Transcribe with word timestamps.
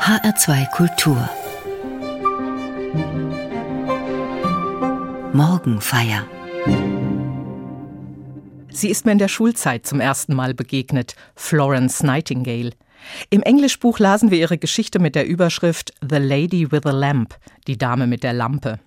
HR2 0.00 0.70
Kultur 0.70 1.28
Morgenfeier 5.34 6.26
Sie 8.70 8.88
ist 8.88 9.04
mir 9.04 9.12
in 9.12 9.18
der 9.18 9.28
Schulzeit 9.28 9.86
zum 9.86 10.00
ersten 10.00 10.34
Mal 10.34 10.54
begegnet, 10.54 11.16
Florence 11.36 12.02
Nightingale. 12.02 12.70
Im 13.28 13.42
Englischbuch 13.42 13.98
lasen 13.98 14.30
wir 14.30 14.38
ihre 14.38 14.56
Geschichte 14.56 15.00
mit 15.00 15.14
der 15.14 15.26
Überschrift 15.26 15.92
The 16.00 16.16
Lady 16.16 16.72
with 16.72 16.86
a 16.86 16.92
Lamp, 16.92 17.36
die 17.66 17.76
Dame 17.76 18.06
mit 18.06 18.22
der 18.22 18.32
Lampe. 18.32 18.80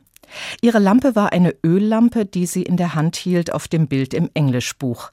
Ihre 0.61 0.79
Lampe 0.79 1.15
war 1.15 1.31
eine 1.31 1.53
Öllampe, 1.63 2.25
die 2.25 2.47
sie 2.47 2.63
in 2.63 2.75
der 2.75 2.95
Hand 2.95 3.17
hielt 3.17 3.53
auf 3.53 3.67
dem 3.67 3.87
Bild 3.87 4.15
im 4.15 4.31
Englischbuch. 4.33 5.11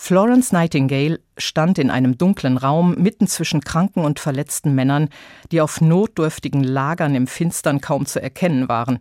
Florence 0.00 0.52
Nightingale 0.52 1.18
stand 1.38 1.76
in 1.76 1.90
einem 1.90 2.16
dunklen 2.16 2.56
Raum 2.56 2.94
mitten 2.94 3.26
zwischen 3.26 3.60
kranken 3.60 4.04
und 4.04 4.20
verletzten 4.20 4.72
Männern, 4.72 5.08
die 5.50 5.60
auf 5.60 5.80
notdürftigen 5.80 6.62
Lagern 6.62 7.16
im 7.16 7.26
Finstern 7.26 7.80
kaum 7.80 8.06
zu 8.06 8.22
erkennen 8.22 8.68
waren. 8.68 9.00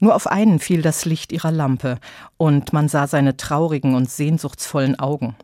Nur 0.00 0.14
auf 0.14 0.26
einen 0.26 0.60
fiel 0.60 0.80
das 0.80 1.04
Licht 1.04 1.30
ihrer 1.30 1.52
Lampe, 1.52 1.98
und 2.38 2.72
man 2.72 2.88
sah 2.88 3.06
seine 3.06 3.36
traurigen 3.36 3.94
und 3.94 4.10
sehnsuchtsvollen 4.10 4.98
Augen. 4.98 5.36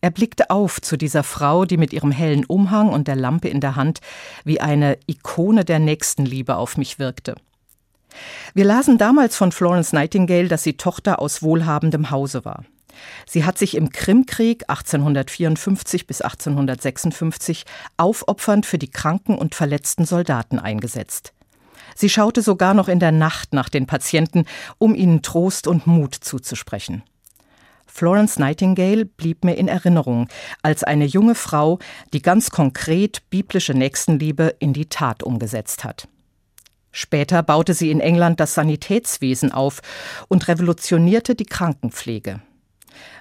Er 0.00 0.10
blickte 0.10 0.50
auf 0.50 0.80
zu 0.80 0.96
dieser 0.98 1.22
Frau, 1.22 1.64
die 1.64 1.76
mit 1.76 1.92
ihrem 1.92 2.10
hellen 2.10 2.44
Umhang 2.44 2.88
und 2.88 3.06
der 3.06 3.16
Lampe 3.16 3.48
in 3.48 3.60
der 3.60 3.76
Hand 3.76 4.00
wie 4.44 4.60
eine 4.60 4.98
Ikone 5.06 5.64
der 5.64 5.78
Nächstenliebe 5.78 6.56
auf 6.56 6.76
mich 6.76 6.98
wirkte. 6.98 7.36
Wir 8.54 8.64
lasen 8.64 8.98
damals 8.98 9.36
von 9.36 9.52
Florence 9.52 9.92
Nightingale, 9.92 10.48
dass 10.48 10.64
sie 10.64 10.76
Tochter 10.76 11.20
aus 11.20 11.42
wohlhabendem 11.42 12.10
Hause 12.10 12.44
war. 12.44 12.64
Sie 13.26 13.44
hat 13.44 13.58
sich 13.58 13.76
im 13.76 13.90
Krimkrieg 13.90 14.64
1854 14.68 16.06
bis 16.06 16.20
1856 16.20 17.64
aufopfernd 17.96 18.66
für 18.66 18.78
die 18.78 18.90
kranken 18.90 19.36
und 19.36 19.54
verletzten 19.54 20.04
Soldaten 20.04 20.58
eingesetzt. 20.58 21.32
Sie 21.94 22.08
schaute 22.08 22.42
sogar 22.42 22.74
noch 22.74 22.88
in 22.88 23.00
der 23.00 23.12
Nacht 23.12 23.52
nach 23.52 23.68
den 23.68 23.86
Patienten, 23.86 24.44
um 24.78 24.94
ihnen 24.94 25.22
Trost 25.22 25.66
und 25.66 25.86
Mut 25.86 26.14
zuzusprechen. 26.14 27.02
Florence 27.86 28.38
Nightingale 28.38 29.04
blieb 29.04 29.44
mir 29.44 29.54
in 29.54 29.68
Erinnerung 29.68 30.28
als 30.62 30.84
eine 30.84 31.04
junge 31.04 31.34
Frau, 31.34 31.78
die 32.12 32.22
ganz 32.22 32.50
konkret 32.50 33.28
biblische 33.30 33.74
Nächstenliebe 33.74 34.54
in 34.60 34.72
die 34.72 34.88
Tat 34.88 35.22
umgesetzt 35.22 35.84
hat. 35.84 36.08
Später 36.92 37.42
baute 37.42 37.74
sie 37.74 37.90
in 37.90 38.00
England 38.00 38.40
das 38.40 38.54
Sanitätswesen 38.54 39.52
auf 39.52 39.80
und 40.28 40.48
revolutionierte 40.48 41.34
die 41.34 41.46
Krankenpflege. 41.46 42.40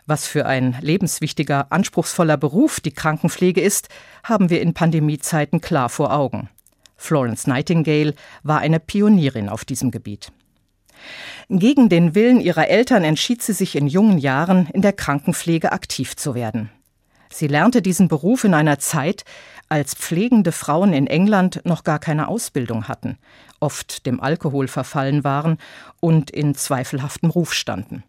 Was 0.10 0.26
für 0.26 0.48
ein 0.48 0.76
lebenswichtiger, 0.82 1.72
anspruchsvoller 1.72 2.36
Beruf 2.36 2.80
die 2.80 2.92
Krankenpflege 2.92 3.62
ist, 3.62 3.90
haben 4.24 4.50
wir 4.50 4.60
in 4.60 4.74
Pandemiezeiten 4.74 5.62
klar 5.62 5.88
vor 5.88 6.12
Augen. 6.12 6.50
Florence 6.98 7.46
Nightingale 7.46 8.16
war 8.42 8.58
eine 8.58 8.80
Pionierin 8.80 9.50
auf 9.50 9.66
diesem 9.66 9.92
Gebiet. 9.92 10.32
Gegen 11.48 11.90
den 11.90 12.16
Willen 12.16 12.42
ihrer 12.42 12.70
Eltern 12.70 13.04
entschied 13.04 13.44
sie 13.44 13.54
sich 13.54 13.76
in 13.76 13.86
jungen 13.86 14.18
Jahren, 14.18 14.68
in 14.74 14.82
der 14.82 14.94
Krankenpflege 14.94 15.72
aktiv 15.72 16.16
zu 16.16 16.34
werden. 16.34 16.72
Sie 17.32 17.46
lernte 17.46 17.84
diesen 17.84 18.08
Beruf 18.08 18.44
in 18.44 18.56
einer 18.56 18.80
Zeit, 18.80 19.26
als 19.70 19.94
pflegende 19.94 20.52
Frauen 20.52 20.92
in 20.92 21.06
England 21.06 21.62
noch 21.66 21.84
gar 21.84 22.00
keine 22.00 22.30
Ausbildung 22.30 22.88
hatten, 22.88 23.20
oft 23.60 24.08
dem 24.08 24.20
Alkohol 24.22 24.68
verfallen 24.70 25.24
waren 25.24 25.60
und 26.00 26.32
in 26.32 26.56
zweifelhaftem 26.56 27.30
Ruf 27.30 27.54
standen. 27.54 28.04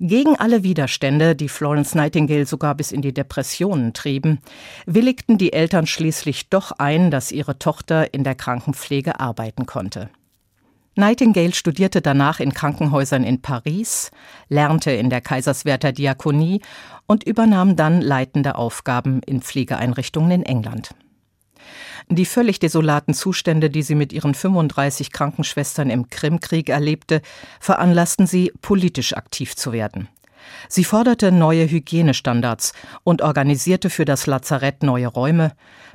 Gegen 0.00 0.36
alle 0.36 0.62
Widerstände, 0.62 1.34
die 1.34 1.48
Florence 1.48 1.94
Nightingale 1.94 2.46
sogar 2.46 2.74
bis 2.74 2.92
in 2.92 3.02
die 3.02 3.14
Depressionen 3.14 3.92
trieben, 3.92 4.40
willigten 4.86 5.38
die 5.38 5.52
Eltern 5.52 5.86
schließlich 5.86 6.48
doch 6.48 6.72
ein, 6.72 7.10
dass 7.10 7.32
ihre 7.32 7.58
Tochter 7.58 8.12
in 8.14 8.24
der 8.24 8.34
Krankenpflege 8.34 9.20
arbeiten 9.20 9.66
konnte. 9.66 10.10
Nightingale 10.94 11.54
studierte 11.54 12.02
danach 12.02 12.38
in 12.38 12.52
Krankenhäusern 12.52 13.24
in 13.24 13.40
Paris, 13.40 14.10
lernte 14.48 14.90
in 14.90 15.08
der 15.08 15.22
Kaiserswerther 15.22 15.92
Diakonie 15.92 16.60
und 17.06 17.24
übernahm 17.24 17.76
dann 17.76 18.02
leitende 18.02 18.56
Aufgaben 18.56 19.22
in 19.22 19.40
Pflegeeinrichtungen 19.40 20.30
in 20.32 20.42
England. 20.42 20.94
Die 22.08 22.26
völlig 22.26 22.58
desolaten 22.58 23.14
Zustände, 23.14 23.70
die 23.70 23.82
sie 23.82 23.94
mit 23.94 24.12
ihren 24.12 24.34
35 24.34 25.12
Krankenschwestern 25.12 25.90
im 25.90 26.08
Krimkrieg 26.10 26.68
erlebte, 26.68 27.22
veranlassten 27.60 28.26
sie, 28.26 28.52
politisch 28.60 29.16
aktiv 29.16 29.56
zu 29.56 29.72
werden. 29.72 30.08
Sie 30.68 30.84
forderte 30.84 31.30
neue 31.30 31.70
Hygienestandards 31.70 32.72
und 33.04 33.22
organisierte 33.22 33.90
für 33.90 34.04
das 34.04 34.26
Lazarett 34.26 34.82
neue 34.82 35.06
Räume, 35.06 35.52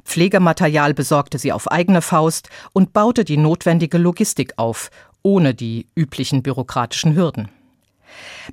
Pflegematerial 0.08 0.94
besorgte 0.94 1.38
sie 1.38 1.52
auf 1.52 1.70
eigene 1.70 2.02
Faust 2.02 2.50
und 2.72 2.94
baute 2.94 3.26
die 3.26 3.36
notwendige 3.36 3.98
Logistik 3.98 4.54
auf, 4.56 4.90
ohne 5.22 5.54
die 5.54 5.88
üblichen 5.96 6.44
bürokratischen 6.44 7.14
Hürden. 7.14 7.50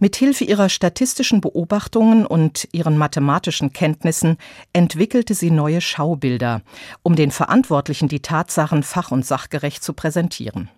Mithilfe 0.01 0.45
ihrer 0.45 0.69
statistischen 0.69 1.41
Beobachtungen 1.41 2.27
und 2.27 2.69
ihren 2.73 2.97
mathematischen 2.97 3.73
Kenntnissen 3.73 4.37
entwickelte 4.73 5.35
sie 5.35 5.51
neue 5.51 5.81
Schaubilder, 5.81 6.63
um 7.03 7.17
den 7.17 7.31
Verantwortlichen 7.31 8.09
die 8.09 8.21
Tatsachen 8.21 8.83
fach- 8.83 9.11
und 9.11 9.25
sachgerecht 9.25 9.83
zu 9.83 9.93
präsentieren. 9.93 10.71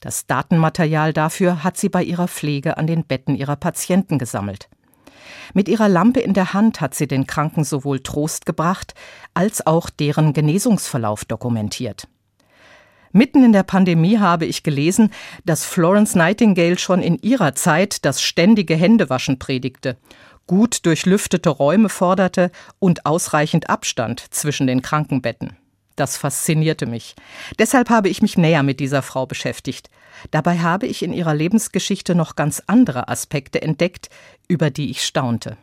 Das 0.00 0.26
Datenmaterial 0.26 1.12
dafür 1.12 1.62
hat 1.62 1.76
sie 1.76 1.90
bei 1.90 2.02
ihrer 2.02 2.26
Pflege 2.26 2.78
an 2.78 2.86
den 2.86 3.04
Betten 3.04 3.36
ihrer 3.36 3.56
Patienten 3.56 4.18
gesammelt. 4.18 4.68
Mit 5.52 5.68
ihrer 5.68 5.88
Lampe 5.88 6.20
in 6.20 6.32
der 6.32 6.54
Hand 6.54 6.80
hat 6.80 6.94
sie 6.94 7.06
den 7.06 7.26
Kranken 7.26 7.64
sowohl 7.64 8.00
Trost 8.00 8.46
gebracht, 8.46 8.94
als 9.34 9.66
auch 9.66 9.90
deren 9.90 10.32
Genesungsverlauf 10.32 11.24
dokumentiert. 11.24 12.08
Mitten 13.12 13.44
in 13.44 13.52
der 13.52 13.64
Pandemie 13.64 14.18
habe 14.18 14.46
ich 14.46 14.62
gelesen, 14.62 15.10
dass 15.44 15.64
Florence 15.64 16.14
Nightingale 16.14 16.78
schon 16.78 17.02
in 17.02 17.18
ihrer 17.18 17.54
Zeit 17.54 18.04
das 18.04 18.22
ständige 18.22 18.76
Händewaschen 18.76 19.38
predigte, 19.38 19.96
gut 20.46 20.86
durchlüftete 20.86 21.48
Räume 21.48 21.88
forderte 21.88 22.52
und 22.78 23.06
ausreichend 23.06 23.68
Abstand 23.68 24.20
zwischen 24.30 24.66
den 24.66 24.82
Krankenbetten. 24.82 25.56
Das 25.96 26.16
faszinierte 26.16 26.86
mich. 26.86 27.14
Deshalb 27.58 27.90
habe 27.90 28.08
ich 28.08 28.22
mich 28.22 28.38
näher 28.38 28.62
mit 28.62 28.80
dieser 28.80 29.02
Frau 29.02 29.26
beschäftigt. 29.26 29.90
Dabei 30.30 30.58
habe 30.58 30.86
ich 30.86 31.02
in 31.02 31.12
ihrer 31.12 31.34
Lebensgeschichte 31.34 32.14
noch 32.14 32.36
ganz 32.36 32.62
andere 32.66 33.08
Aspekte 33.08 33.60
entdeckt, 33.60 34.08
über 34.48 34.70
die 34.70 34.90
ich 34.90 35.04
staunte. 35.04 35.56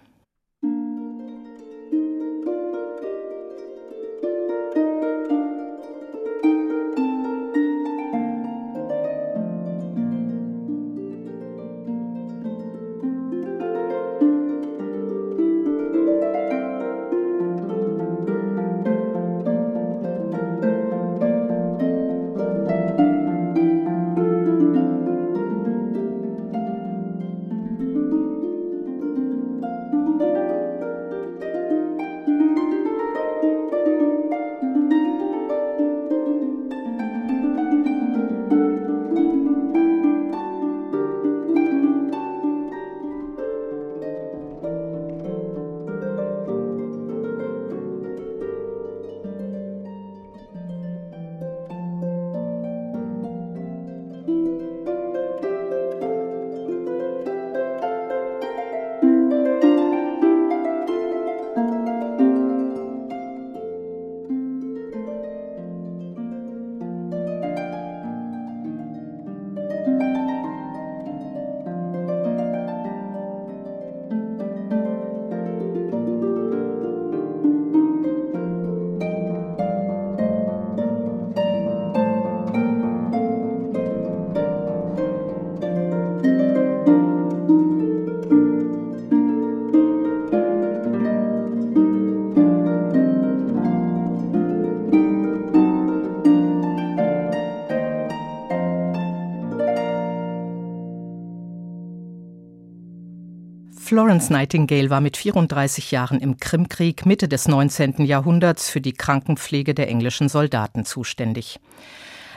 Florence 104.07 104.30
Nightingale 104.30 104.89
war 104.89 105.01
mit 105.01 105.18
34 105.18 105.92
Jahren 105.92 106.21
im 106.21 106.38
Krimkrieg 106.38 107.06
Mitte 107.06 107.27
des 107.27 107.50
19. 107.50 108.06
Jahrhunderts 108.06 108.69
für 108.69 108.80
die 108.80 108.94
Krankenpflege 108.94 109.74
der 109.74 109.89
englischen 109.89 110.30
Soldaten 110.30 110.86
zuständig. 110.86 111.59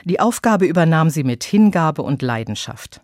Die 0.03 0.19
Aufgabe 0.19 0.65
übernahm 0.65 1.09
sie 1.09 1.23
mit 1.23 1.45
Hingabe 1.45 2.01
und 2.01 2.21
Leidenschaft. 2.21 2.99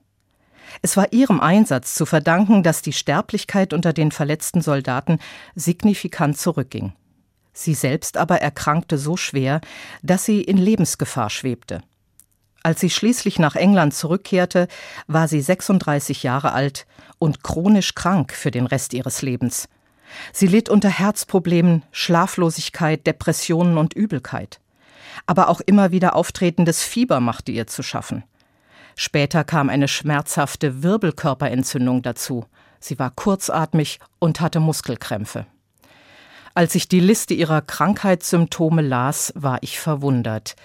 Es 0.81 0.97
war 0.97 1.13
ihrem 1.13 1.39
Einsatz 1.39 1.95
zu 1.95 2.05
verdanken, 2.05 2.61
dass 2.61 2.81
die 2.81 2.91
Sterblichkeit 2.91 3.71
unter 3.71 3.93
den 3.93 4.11
verletzten 4.11 4.59
Soldaten 4.59 5.19
signifikant 5.55 6.37
zurückging. 6.37 6.91
Sie 7.53 7.73
selbst 7.73 8.17
aber 8.17 8.41
erkrankte 8.41 8.97
so 8.97 9.15
schwer, 9.15 9.61
dass 10.03 10.25
sie 10.25 10.41
in 10.41 10.57
Lebensgefahr 10.57 11.29
schwebte. 11.29 11.83
Als 12.67 12.81
sie 12.81 12.89
schließlich 12.89 13.39
nach 13.39 13.55
England 13.55 13.93
zurückkehrte, 13.93 14.67
war 15.07 15.29
sie 15.29 15.39
36 15.39 16.23
Jahre 16.23 16.51
alt 16.51 16.85
und 17.17 17.41
chronisch 17.41 17.95
krank 17.95 18.33
für 18.33 18.51
den 18.51 18.65
Rest 18.65 18.93
ihres 18.93 19.21
Lebens. 19.21 19.69
Sie 20.33 20.47
litt 20.47 20.67
unter 20.67 20.89
Herzproblemen, 20.89 21.83
Schlaflosigkeit, 21.93 23.07
Depressionen 23.07 23.77
und 23.77 23.93
Übelkeit. 23.93 24.59
Aber 25.25 25.47
auch 25.47 25.61
immer 25.61 25.91
wieder 25.91 26.13
auftretendes 26.13 26.83
Fieber 26.83 27.21
machte 27.21 27.53
ihr 27.53 27.67
zu 27.67 27.83
schaffen. 27.83 28.25
Später 28.97 29.45
kam 29.45 29.69
eine 29.69 29.87
schmerzhafte 29.87 30.83
Wirbelkörperentzündung 30.83 32.01
dazu. 32.01 32.43
Sie 32.81 32.99
war 32.99 33.11
kurzatmig 33.11 34.01
und 34.19 34.41
hatte 34.41 34.59
Muskelkrämpfe. 34.59 35.45
Als 36.53 36.75
ich 36.75 36.89
die 36.89 36.99
Liste 36.99 37.33
ihrer 37.33 37.61
Krankheitssymptome 37.61 38.81
las, 38.81 39.31
war 39.37 39.59
ich 39.61 39.79
verwundert. 39.79 40.57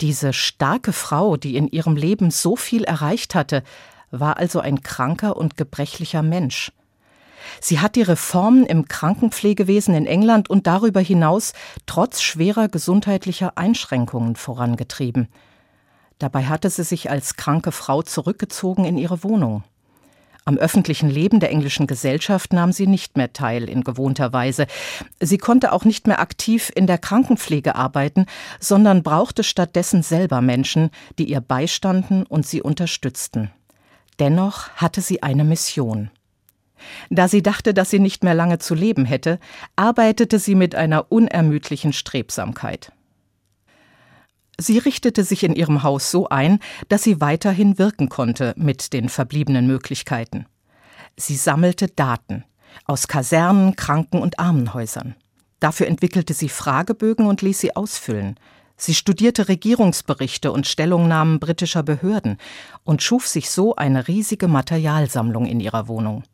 Diese 0.00 0.32
starke 0.32 0.92
Frau, 0.92 1.36
die 1.36 1.56
in 1.56 1.68
ihrem 1.68 1.96
Leben 1.96 2.30
so 2.30 2.56
viel 2.56 2.84
erreicht 2.84 3.34
hatte, 3.34 3.62
war 4.10 4.38
also 4.38 4.60
ein 4.60 4.82
kranker 4.82 5.36
und 5.36 5.56
gebrechlicher 5.56 6.22
Mensch. 6.22 6.72
Sie 7.60 7.80
hat 7.80 7.96
die 7.96 8.02
Reformen 8.02 8.64
im 8.66 8.88
Krankenpflegewesen 8.88 9.94
in 9.94 10.06
England 10.06 10.50
und 10.50 10.66
darüber 10.66 11.00
hinaus 11.00 11.52
trotz 11.86 12.22
schwerer 12.22 12.68
gesundheitlicher 12.68 13.56
Einschränkungen 13.56 14.36
vorangetrieben. 14.36 15.28
Dabei 16.18 16.44
hatte 16.44 16.70
sie 16.70 16.84
sich 16.84 17.10
als 17.10 17.36
kranke 17.36 17.72
Frau 17.72 18.02
zurückgezogen 18.02 18.84
in 18.84 18.96
ihre 18.96 19.22
Wohnung. 19.24 19.64
Am 20.46 20.58
öffentlichen 20.58 21.08
Leben 21.08 21.40
der 21.40 21.50
englischen 21.50 21.86
Gesellschaft 21.86 22.52
nahm 22.52 22.70
sie 22.70 22.86
nicht 22.86 23.16
mehr 23.16 23.32
teil 23.32 23.66
in 23.66 23.82
gewohnter 23.82 24.34
Weise. 24.34 24.66
Sie 25.18 25.38
konnte 25.38 25.72
auch 25.72 25.86
nicht 25.86 26.06
mehr 26.06 26.20
aktiv 26.20 26.70
in 26.74 26.86
der 26.86 26.98
Krankenpflege 26.98 27.74
arbeiten, 27.74 28.26
sondern 28.60 29.02
brauchte 29.02 29.42
stattdessen 29.42 30.02
selber 30.02 30.42
Menschen, 30.42 30.90
die 31.18 31.24
ihr 31.30 31.40
beistanden 31.40 32.24
und 32.26 32.46
sie 32.46 32.60
unterstützten. 32.60 33.52
Dennoch 34.18 34.68
hatte 34.72 35.00
sie 35.00 35.22
eine 35.22 35.44
Mission. 35.44 36.10
Da 37.08 37.26
sie 37.26 37.42
dachte, 37.42 37.72
dass 37.72 37.88
sie 37.88 37.98
nicht 37.98 38.22
mehr 38.22 38.34
lange 38.34 38.58
zu 38.58 38.74
leben 38.74 39.06
hätte, 39.06 39.38
arbeitete 39.76 40.38
sie 40.38 40.54
mit 40.54 40.74
einer 40.74 41.10
unermüdlichen 41.10 41.94
Strebsamkeit. 41.94 42.92
Sie 44.58 44.78
richtete 44.78 45.24
sich 45.24 45.42
in 45.42 45.54
ihrem 45.54 45.82
Haus 45.82 46.10
so 46.10 46.28
ein, 46.28 46.60
dass 46.88 47.02
sie 47.02 47.20
weiterhin 47.20 47.78
wirken 47.78 48.08
konnte 48.08 48.54
mit 48.56 48.92
den 48.92 49.08
verbliebenen 49.08 49.66
Möglichkeiten. 49.66 50.46
Sie 51.16 51.36
sammelte 51.36 51.88
Daten 51.88 52.44
aus 52.86 53.08
Kasernen, 53.08 53.76
Kranken- 53.76 54.22
und 54.22 54.38
Armenhäusern. 54.38 55.14
Dafür 55.60 55.86
entwickelte 55.86 56.34
sie 56.34 56.48
Fragebögen 56.48 57.26
und 57.26 57.42
ließ 57.42 57.58
sie 57.60 57.74
ausfüllen. 57.76 58.38
Sie 58.76 58.94
studierte 58.94 59.48
Regierungsberichte 59.48 60.50
und 60.50 60.66
Stellungnahmen 60.66 61.38
britischer 61.38 61.82
Behörden 61.82 62.38
und 62.82 63.02
schuf 63.02 63.28
sich 63.28 63.50
so 63.50 63.76
eine 63.76 64.08
riesige 64.08 64.48
Materialsammlung 64.48 65.46
in 65.46 65.60
ihrer 65.60 65.86
Wohnung. 65.88 66.24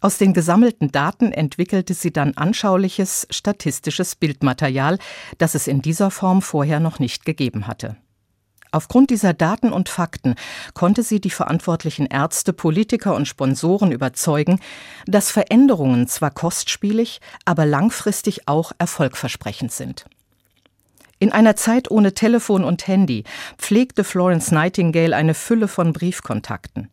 Aus 0.00 0.16
den 0.16 0.32
gesammelten 0.32 0.92
Daten 0.92 1.32
entwickelte 1.32 1.92
sie 1.92 2.12
dann 2.12 2.36
anschauliches 2.36 3.26
statistisches 3.30 4.14
Bildmaterial, 4.14 4.98
das 5.38 5.56
es 5.56 5.66
in 5.66 5.82
dieser 5.82 6.12
Form 6.12 6.40
vorher 6.40 6.78
noch 6.78 7.00
nicht 7.00 7.24
gegeben 7.24 7.66
hatte. 7.66 7.96
Aufgrund 8.70 9.10
dieser 9.10 9.32
Daten 9.32 9.72
und 9.72 9.88
Fakten 9.88 10.34
konnte 10.74 11.02
sie 11.02 11.20
die 11.20 11.30
verantwortlichen 11.30 12.06
Ärzte, 12.06 12.52
Politiker 12.52 13.14
und 13.14 13.26
Sponsoren 13.26 13.92
überzeugen, 13.92 14.60
dass 15.06 15.30
Veränderungen 15.30 16.06
zwar 16.06 16.30
kostspielig, 16.30 17.20
aber 17.44 17.64
langfristig 17.64 18.46
auch 18.46 18.72
erfolgversprechend 18.78 19.72
sind. 19.72 20.04
In 21.18 21.32
einer 21.32 21.56
Zeit 21.56 21.90
ohne 21.90 22.14
Telefon 22.14 22.62
und 22.62 22.86
Handy 22.86 23.24
pflegte 23.56 24.04
Florence 24.04 24.52
Nightingale 24.52 25.16
eine 25.16 25.34
Fülle 25.34 25.66
von 25.66 25.92
Briefkontakten. 25.92 26.88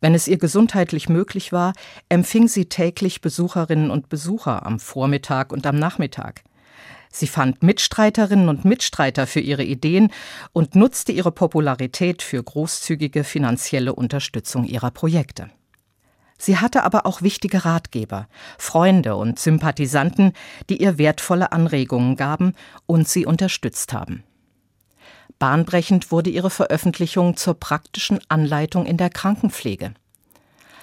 Wenn 0.00 0.14
es 0.14 0.28
ihr 0.28 0.38
gesundheitlich 0.38 1.08
möglich 1.08 1.52
war, 1.52 1.72
empfing 2.08 2.48
sie 2.48 2.66
täglich 2.66 3.20
Besucherinnen 3.20 3.90
und 3.90 4.08
Besucher 4.08 4.66
am 4.66 4.78
Vormittag 4.78 5.52
und 5.52 5.66
am 5.66 5.78
Nachmittag. 5.78 6.42
Sie 7.10 7.26
fand 7.26 7.62
Mitstreiterinnen 7.62 8.50
und 8.50 8.66
Mitstreiter 8.66 9.26
für 9.26 9.40
ihre 9.40 9.64
Ideen 9.64 10.12
und 10.52 10.74
nutzte 10.74 11.12
ihre 11.12 11.32
Popularität 11.32 12.20
für 12.20 12.42
großzügige 12.42 13.24
finanzielle 13.24 13.94
Unterstützung 13.94 14.64
ihrer 14.64 14.90
Projekte. 14.90 15.50
Sie 16.38 16.58
hatte 16.58 16.82
aber 16.82 17.06
auch 17.06 17.22
wichtige 17.22 17.64
Ratgeber, 17.64 18.28
Freunde 18.58 19.16
und 19.16 19.38
Sympathisanten, 19.38 20.32
die 20.68 20.82
ihr 20.82 20.98
wertvolle 20.98 21.52
Anregungen 21.52 22.16
gaben 22.16 22.52
und 22.84 23.08
sie 23.08 23.24
unterstützt 23.24 23.94
haben. 23.94 24.22
Bahnbrechend 25.38 26.10
wurde 26.10 26.30
ihre 26.30 26.50
Veröffentlichung 26.50 27.36
zur 27.36 27.54
praktischen 27.54 28.20
Anleitung 28.28 28.86
in 28.86 28.96
der 28.96 29.10
Krankenpflege. 29.10 29.92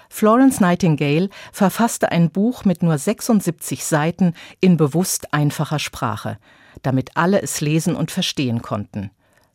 Florence 0.10 0.60
Nightingale 0.60 1.30
verfasste 1.52 2.12
ein 2.12 2.30
Buch 2.30 2.66
mit 2.66 2.84
nur 2.84 2.98
76 2.98 3.84
Seiten 3.84 4.36
in 4.62 4.78
bewusst 4.78 5.34
einfacher 5.34 5.80
Sprache, 5.80 6.38
damit 6.84 7.18
alle 7.18 7.42
es 7.42 7.62
lesen 7.62 7.96
und 7.96 8.12
verstehen 8.12 8.62
konnten. 8.62 9.10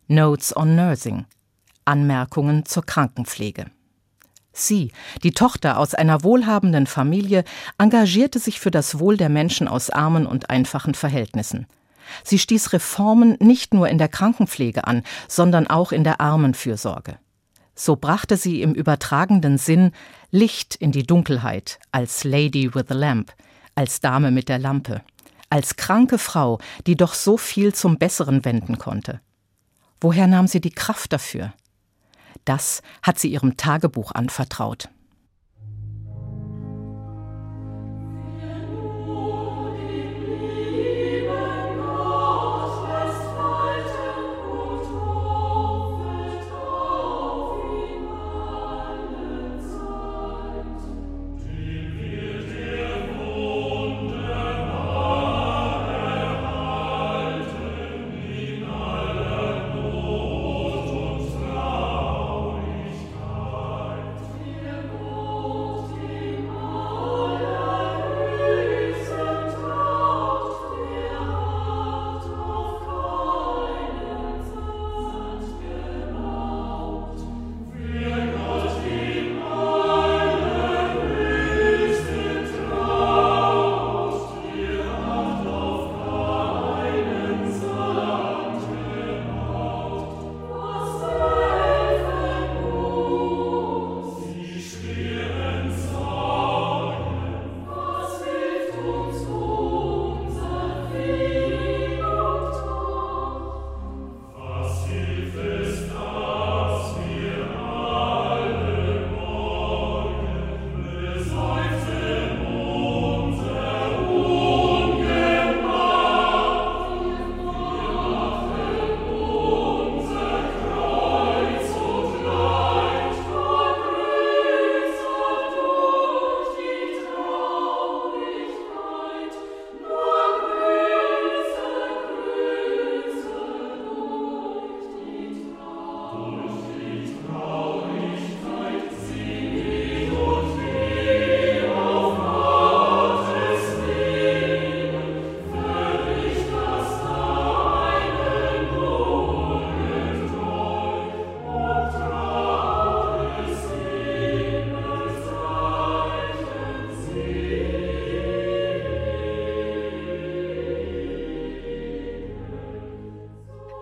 Notes 0.07 0.55
on 0.55 0.75
Nursing 0.75 1.25
Anmerkungen 1.85 2.65
zur 2.65 2.85
Krankenpflege. 2.85 3.67
Sie, 4.51 4.91
die 5.23 5.31
Tochter 5.31 5.77
aus 5.77 5.93
einer 5.93 6.23
wohlhabenden 6.23 6.87
Familie, 6.87 7.43
engagierte 7.77 8.39
sich 8.39 8.59
für 8.59 8.71
das 8.71 8.99
Wohl 8.99 9.15
der 9.15 9.29
Menschen 9.29 9.67
aus 9.67 9.89
armen 9.89 10.25
und 10.27 10.49
einfachen 10.49 10.93
Verhältnissen. 10.93 11.67
Sie 12.23 12.39
stieß 12.39 12.73
Reformen 12.73 13.37
nicht 13.39 13.73
nur 13.73 13.87
in 13.87 13.97
der 13.97 14.07
Krankenpflege 14.07 14.85
an, 14.85 15.03
sondern 15.27 15.67
auch 15.67 15.91
in 15.91 16.03
der 16.03 16.21
Armenfürsorge. 16.21 17.17
So 17.75 17.95
brachte 17.95 18.35
sie 18.35 18.61
im 18.61 18.73
übertragenden 18.73 19.57
Sinn 19.57 19.91
Licht 20.31 20.75
in 20.75 20.91
die 20.91 21.07
Dunkelheit 21.07 21.79
als 21.91 22.23
Lady 22.23 22.75
with 22.75 22.85
the 22.89 22.93
Lamp, 22.93 23.33
als 23.75 24.01
Dame 24.01 24.31
mit 24.31 24.49
der 24.49 24.59
Lampe, 24.59 25.01
als 25.49 25.77
kranke 25.77 26.17
Frau, 26.17 26.59
die 26.87 26.95
doch 26.95 27.13
so 27.13 27.37
viel 27.37 27.73
zum 27.73 27.97
Besseren 27.97 28.43
wenden 28.43 28.77
konnte. 28.77 29.21
Woher 30.01 30.27
nahm 30.27 30.47
sie 30.47 30.61
die 30.61 30.71
Kraft 30.71 31.13
dafür? 31.13 31.53
Das 32.45 32.81
hat 33.01 33.19
sie 33.19 33.31
ihrem 33.31 33.57
Tagebuch 33.57 34.11
anvertraut. 34.11 34.89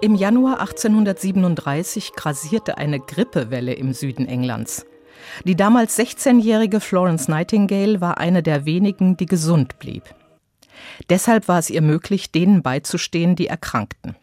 Im 0.07 0.15
Januar 0.15 0.61
1837 0.61 2.13
grassierte 2.13 2.77
eine 2.77 2.97
Grippewelle 2.97 3.73
im 3.73 3.91
Süden 3.91 4.25
Englands. 4.25 4.85
Die 5.43 5.57
damals 5.57 5.99
16-jährige 5.99 6.79
Florence 6.79 7.27
Nightingale 7.27 7.99
war 7.99 8.17
eine 8.17 8.41
der 8.41 8.65
wenigen, 8.65 9.17
die 9.17 9.25
gesund 9.25 9.79
blieb. 9.79 10.03
Deshalb 11.09 11.49
war 11.49 11.59
es 11.59 11.69
ihr 11.69 11.81
möglich, 11.81 12.31
denen 12.31 12.63
beizustehen, 12.63 13.35
die 13.35 13.47
erkrankten. 13.47 14.15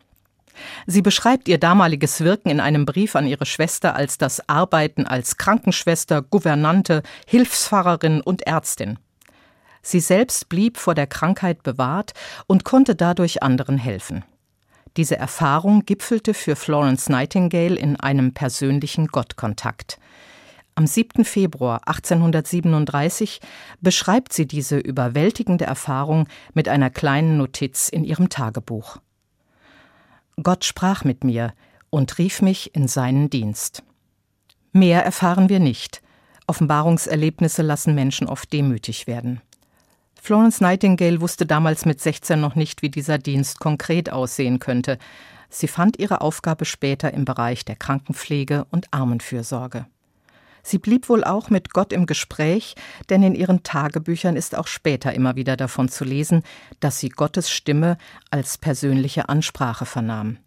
Sie 0.86 1.02
beschreibt 1.02 1.48
ihr 1.48 1.58
damaliges 1.58 2.22
Wirken 2.22 2.48
in 2.48 2.60
einem 2.60 2.86
Brief 2.86 3.14
an 3.14 3.26
ihre 3.26 3.44
Schwester 3.44 3.94
als 3.94 4.16
das 4.16 4.48
Arbeiten 4.48 5.06
als 5.06 5.36
Krankenschwester, 5.36 6.22
Gouvernante, 6.22 7.02
Hilfspfarrerin 7.26 8.22
und 8.22 8.46
Ärztin. 8.46 8.98
Sie 9.82 10.00
selbst 10.00 10.48
blieb 10.48 10.78
vor 10.78 10.94
der 10.94 11.08
Krankheit 11.08 11.62
bewahrt 11.62 12.14
und 12.46 12.64
konnte 12.64 12.94
dadurch 12.94 13.42
anderen 13.42 13.76
helfen. 13.76 14.24
Diese 14.96 15.16
Erfahrung 15.16 15.84
gipfelte 15.84 16.34
für 16.34 16.54
Florence 16.54 17.08
Nightingale 17.08 17.74
in 17.74 17.96
einem 17.96 18.32
persönlichen 18.32 19.08
Gottkontakt. 19.08 19.98
Am 20.76 20.86
7. 20.86 21.24
Februar 21.24 21.86
1837 21.86 23.40
beschreibt 23.80 24.32
sie 24.32 24.46
diese 24.46 24.78
überwältigende 24.78 25.64
Erfahrung 25.64 26.28
mit 26.52 26.68
einer 26.68 26.90
kleinen 26.90 27.36
Notiz 27.36 27.88
in 27.88 28.04
ihrem 28.04 28.28
Tagebuch. 28.28 28.98
Gott 30.42 30.64
sprach 30.64 31.04
mit 31.04 31.22
mir 31.22 31.54
und 31.90 32.18
rief 32.18 32.42
mich 32.42 32.74
in 32.74 32.88
seinen 32.88 33.30
Dienst. 33.30 33.84
Mehr 34.72 35.04
erfahren 35.04 35.48
wir 35.48 35.60
nicht. 35.60 36.02
Offenbarungserlebnisse 36.48 37.62
lassen 37.62 37.94
Menschen 37.94 38.26
oft 38.26 38.52
demütig 38.52 39.06
werden. 39.06 39.40
Florence 40.24 40.62
Nightingale 40.62 41.20
wusste 41.20 41.44
damals 41.44 41.84
mit 41.84 42.00
16 42.00 42.40
noch 42.40 42.54
nicht, 42.54 42.80
wie 42.80 42.88
dieser 42.88 43.18
Dienst 43.18 43.60
konkret 43.60 44.10
aussehen 44.10 44.58
könnte. 44.58 44.96
Sie 45.50 45.68
fand 45.68 45.98
ihre 45.98 46.22
Aufgabe 46.22 46.64
später 46.64 47.12
im 47.12 47.26
Bereich 47.26 47.66
der 47.66 47.76
Krankenpflege 47.76 48.64
und 48.70 48.86
Armenfürsorge. 48.90 49.84
Sie 50.62 50.78
blieb 50.78 51.10
wohl 51.10 51.24
auch 51.24 51.50
mit 51.50 51.74
Gott 51.74 51.92
im 51.92 52.06
Gespräch, 52.06 52.74
denn 53.10 53.22
in 53.22 53.34
ihren 53.34 53.64
Tagebüchern 53.64 54.34
ist 54.34 54.56
auch 54.56 54.66
später 54.66 55.12
immer 55.12 55.36
wieder 55.36 55.58
davon 55.58 55.90
zu 55.90 56.04
lesen, 56.04 56.42
dass 56.80 56.98
sie 56.98 57.10
Gottes 57.10 57.50
Stimme 57.50 57.98
als 58.30 58.56
persönliche 58.56 59.28
Ansprache 59.28 59.84
vernahm. 59.84 60.38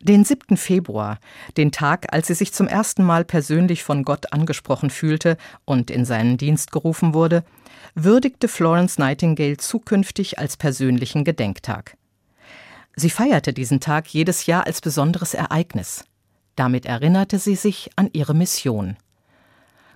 Den 0.00 0.24
7. 0.24 0.58
Februar, 0.58 1.18
den 1.56 1.72
Tag, 1.72 2.12
als 2.12 2.26
sie 2.26 2.34
sich 2.34 2.52
zum 2.52 2.68
ersten 2.68 3.04
Mal 3.04 3.24
persönlich 3.24 3.84
von 3.84 4.04
Gott 4.04 4.34
angesprochen 4.34 4.90
fühlte 4.90 5.38
und 5.64 5.90
in 5.90 6.04
seinen 6.04 6.36
Dienst 6.36 6.72
gerufen 6.72 7.14
wurde, 7.14 7.42
würdigte 7.94 8.48
Florence 8.48 8.98
Nightingale 8.98 9.56
zukünftig 9.56 10.38
als 10.38 10.56
persönlichen 10.56 11.24
Gedenktag. 11.24 11.96
Sie 12.96 13.10
feierte 13.10 13.52
diesen 13.52 13.80
Tag 13.80 14.08
jedes 14.08 14.46
Jahr 14.46 14.66
als 14.66 14.80
besonderes 14.80 15.34
Ereignis. 15.34 16.04
Damit 16.56 16.84
erinnerte 16.84 17.38
sie 17.38 17.54
sich 17.54 17.90
an 17.94 18.10
ihre 18.12 18.34
Mission. 18.34 18.96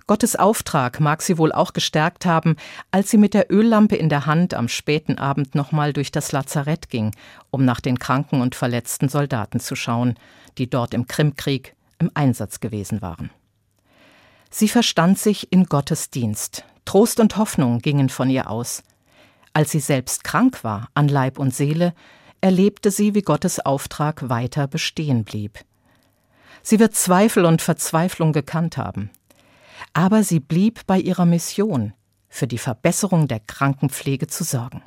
Gottes 0.07 0.35
Auftrag 0.35 0.99
mag 0.99 1.21
sie 1.21 1.37
wohl 1.37 1.51
auch 1.51 1.73
gestärkt 1.73 2.25
haben, 2.25 2.57
als 2.91 3.09
sie 3.09 3.17
mit 3.17 3.33
der 3.33 3.51
Öllampe 3.51 3.95
in 3.95 4.09
der 4.09 4.25
Hand 4.25 4.53
am 4.53 4.67
späten 4.67 5.17
Abend 5.17 5.55
nochmal 5.55 5.93
durch 5.93 6.11
das 6.11 6.31
Lazarett 6.31 6.89
ging, 6.89 7.11
um 7.51 7.63
nach 7.63 7.79
den 7.79 7.99
kranken 7.99 8.41
und 8.41 8.55
verletzten 8.55 9.07
Soldaten 9.07 9.59
zu 9.59 9.75
schauen, 9.75 10.15
die 10.57 10.69
dort 10.69 10.93
im 10.93 11.07
Krimkrieg 11.07 11.75
im 11.99 12.11
Einsatz 12.13 12.59
gewesen 12.59 13.01
waren. 13.01 13.29
Sie 14.49 14.67
verstand 14.67 15.17
sich 15.17 15.51
in 15.51 15.65
Gottes 15.65 16.09
Dienst, 16.09 16.65
Trost 16.85 17.19
und 17.19 17.37
Hoffnung 17.37 17.79
gingen 17.79 18.09
von 18.09 18.29
ihr 18.29 18.49
aus. 18.49 18.83
Als 19.53 19.71
sie 19.71 19.79
selbst 19.79 20.23
krank 20.23 20.63
war, 20.63 20.89
an 20.93 21.07
Leib 21.07 21.37
und 21.39 21.53
Seele, 21.53 21.93
erlebte 22.41 22.91
sie, 22.91 23.15
wie 23.15 23.21
Gottes 23.21 23.59
Auftrag 23.59 24.29
weiter 24.29 24.67
bestehen 24.67 25.23
blieb. 25.23 25.59
Sie 26.61 26.79
wird 26.79 26.95
Zweifel 26.95 27.45
und 27.45 27.61
Verzweiflung 27.61 28.33
gekannt 28.33 28.77
haben. 28.77 29.09
Aber 29.93 30.23
sie 30.23 30.39
blieb 30.39 30.81
bei 30.87 30.99
ihrer 30.99 31.25
Mission, 31.25 31.93
für 32.29 32.47
die 32.47 32.57
Verbesserung 32.57 33.27
der 33.27 33.39
Krankenpflege 33.39 34.27
zu 34.27 34.43
sorgen. 34.43 34.81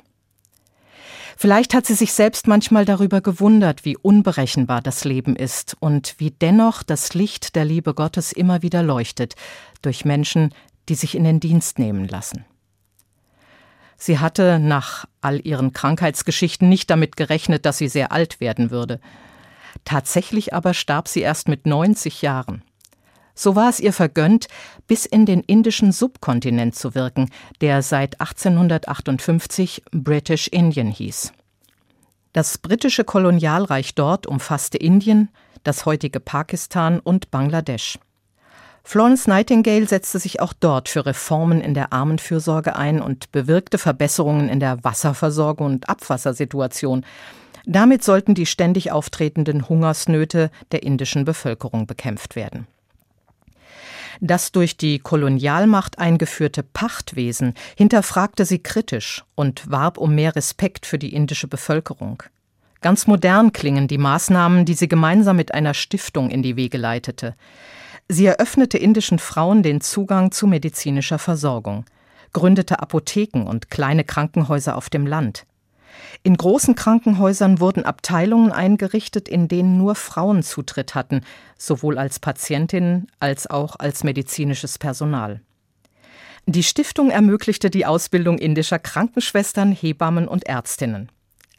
Vielleicht 1.39 1.75
hat 1.75 1.85
sie 1.85 1.93
sich 1.93 2.13
selbst 2.13 2.47
manchmal 2.47 2.83
darüber 2.83 3.21
gewundert, 3.21 3.85
wie 3.85 3.95
unberechenbar 3.95 4.81
das 4.81 5.03
Leben 5.03 5.35
ist 5.35 5.77
und 5.79 6.15
wie 6.17 6.31
dennoch 6.31 6.81
das 6.81 7.13
Licht 7.13 7.55
der 7.55 7.63
Liebe 7.63 7.93
Gottes 7.93 8.31
immer 8.31 8.63
wieder 8.63 8.81
leuchtet 8.81 9.35
durch 9.83 10.03
Menschen, 10.03 10.51
die 10.89 10.95
sich 10.95 11.15
in 11.15 11.23
den 11.23 11.39
Dienst 11.39 11.79
nehmen 11.79 12.07
lassen. 12.07 12.45
Sie 13.97 14.19
hatte 14.19 14.59
nach 14.59 15.05
all 15.21 15.45
ihren 15.45 15.73
Krankheitsgeschichten 15.73 16.69
nicht 16.69 16.89
damit 16.89 17.17
gerechnet, 17.17 17.65
dass 17.65 17.79
sie 17.79 17.87
sehr 17.87 18.11
alt 18.11 18.39
werden 18.39 18.69
würde. 18.69 18.99
Tatsächlich 19.85 20.53
aber 20.53 20.73
starb 20.73 21.07
sie 21.07 21.21
erst 21.21 21.47
mit 21.47 21.65
90 21.65 22.21
Jahren. 22.21 22.61
So 23.33 23.55
war 23.55 23.69
es 23.69 23.79
ihr 23.79 23.93
vergönnt, 23.93 24.47
bis 24.87 25.05
in 25.05 25.25
den 25.25 25.41
indischen 25.41 25.91
Subkontinent 25.91 26.75
zu 26.75 26.95
wirken, 26.95 27.29
der 27.61 27.81
seit 27.83 28.19
1858 28.19 29.83
British 29.91 30.47
Indian 30.47 30.89
hieß. 30.89 31.33
Das 32.33 32.57
britische 32.57 33.03
Kolonialreich 33.03 33.95
dort 33.95 34.27
umfasste 34.27 34.77
Indien, 34.77 35.29
das 35.63 35.85
heutige 35.85 36.19
Pakistan 36.19 36.99
und 36.99 37.31
Bangladesch. 37.31 37.99
Florence 38.89 39.27
Nightingale 39.27 39.85
setzte 39.85 40.17
sich 40.17 40.39
auch 40.39 40.53
dort 40.53 40.87
für 40.87 41.05
Reformen 41.05 41.59
in 41.59 41.73
der 41.73 41.91
Armenfürsorge 41.91 42.77
ein 42.77 43.01
und 43.01 43.33
bewirkte 43.33 43.77
Verbesserungen 43.77 44.47
in 44.47 44.61
der 44.61 44.81
Wasserversorgung 44.81 45.67
und 45.67 45.89
Abwassersituation. 45.89 47.05
Damit 47.65 48.01
sollten 48.05 48.33
die 48.33 48.45
ständig 48.45 48.93
auftretenden 48.93 49.67
Hungersnöte 49.67 50.51
der 50.71 50.83
indischen 50.83 51.25
Bevölkerung 51.25 51.85
bekämpft 51.85 52.37
werden. 52.37 52.65
Das 54.21 54.53
durch 54.53 54.77
die 54.77 54.99
Kolonialmacht 54.99 55.99
eingeführte 55.99 56.63
Pachtwesen 56.63 57.55
hinterfragte 57.75 58.45
sie 58.45 58.59
kritisch 58.59 59.25
und 59.35 59.69
warb 59.69 59.97
um 59.97 60.15
mehr 60.15 60.33
Respekt 60.33 60.85
für 60.85 60.97
die 60.97 61.13
indische 61.13 61.49
Bevölkerung. 61.49 62.23
Ganz 62.79 63.05
modern 63.05 63.51
klingen 63.51 63.89
die 63.89 63.97
Maßnahmen, 63.97 64.63
die 64.63 64.75
sie 64.75 64.87
gemeinsam 64.87 65.35
mit 65.35 65.53
einer 65.53 65.73
Stiftung 65.73 66.29
in 66.29 66.41
die 66.41 66.55
Wege 66.55 66.77
leitete. 66.77 67.35
Sie 68.09 68.25
eröffnete 68.25 68.77
indischen 68.77 69.19
Frauen 69.19 69.63
den 69.63 69.81
Zugang 69.81 70.31
zu 70.31 70.47
medizinischer 70.47 71.19
Versorgung, 71.19 71.85
gründete 72.31 72.79
Apotheken 72.79 73.43
und 73.47 73.69
kleine 73.69 74.05
Krankenhäuser 74.05 74.77
auf 74.77 74.89
dem 74.89 75.05
Land. 75.05 75.45
In 76.23 76.37
großen 76.37 76.75
Krankenhäusern 76.75 77.59
wurden 77.59 77.83
Abteilungen 77.83 78.51
eingerichtet, 78.51 79.27
in 79.27 79.47
denen 79.47 79.77
nur 79.77 79.95
Frauen 79.95 80.43
Zutritt 80.43 80.95
hatten, 80.95 81.21
sowohl 81.57 81.97
als 81.97 82.19
Patientinnen 82.19 83.07
als 83.19 83.47
auch 83.47 83.75
als 83.77 84.03
medizinisches 84.03 84.77
Personal. 84.77 85.41
Die 86.45 86.63
Stiftung 86.63 87.09
ermöglichte 87.09 87.69
die 87.69 87.85
Ausbildung 87.85 88.37
indischer 88.37 88.79
Krankenschwestern, 88.79 89.73
Hebammen 89.73 90.29
und 90.29 90.45
Ärztinnen. 90.45 91.09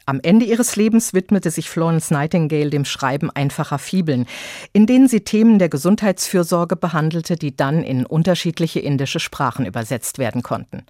Am 0.09 0.19
Ende 0.23 0.43
ihres 0.43 0.75
Lebens 0.75 1.13
widmete 1.13 1.51
sich 1.51 1.69
Florence 1.69 2.09
Nightingale 2.09 2.71
dem 2.71 2.83
Schreiben 2.83 3.29
einfacher 3.29 3.77
Fibeln, 3.77 4.25
in 4.73 4.87
denen 4.87 5.07
sie 5.07 5.19
Themen 5.19 5.59
der 5.59 5.69
Gesundheitsfürsorge 5.69 6.75
behandelte, 6.75 7.35
die 7.35 7.55
dann 7.55 7.83
in 7.83 8.07
unterschiedliche 8.07 8.79
indische 8.79 9.19
Sprachen 9.19 9.67
übersetzt 9.67 10.17
werden 10.17 10.41
konnten. 10.41 10.83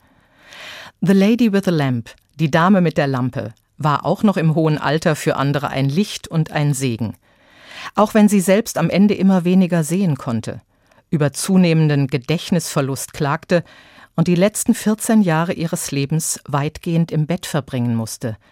The 1.01 1.11
Lady 1.11 1.51
with 1.51 1.63
the 1.65 1.71
Lamp, 1.71 2.11
die 2.39 2.49
Dame 2.49 2.79
mit 2.79 2.97
der 2.97 3.07
Lampe, 3.07 3.53
war 3.77 4.05
auch 4.05 4.23
noch 4.23 4.37
im 4.37 4.55
hohen 4.55 4.77
Alter 4.77 5.17
für 5.17 5.35
andere 5.35 5.67
ein 5.67 5.89
Licht 5.89 6.29
und 6.29 6.53
ein 6.53 6.73
Segen. 6.73 7.17
Auch 7.95 8.13
wenn 8.13 8.29
sie 8.29 8.39
selbst 8.39 8.77
am 8.77 8.89
Ende 8.89 9.15
immer 9.15 9.43
weniger 9.43 9.83
sehen 9.83 10.15
konnte, 10.15 10.61
über 11.09 11.33
zunehmenden 11.33 12.07
Gedächtnisverlust 12.07 13.11
klagte 13.11 13.65
und 14.15 14.29
die 14.29 14.35
letzten 14.35 14.73
14 14.73 15.21
Jahre 15.23 15.51
ihres 15.51 15.91
Lebens 15.91 16.39
weitgehend 16.47 17.11
im 17.11 17.27
Bett 17.27 17.45
verbringen 17.45 17.95
musste– 17.97 18.37